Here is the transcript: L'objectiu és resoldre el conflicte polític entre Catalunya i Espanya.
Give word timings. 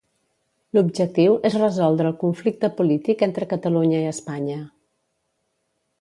L'objectiu 0.77 1.35
és 1.49 1.57
resoldre 1.59 2.09
el 2.11 2.17
conflicte 2.23 2.71
polític 2.79 3.23
entre 3.29 3.51
Catalunya 3.55 4.03
i 4.03 4.09
Espanya. 4.17 4.61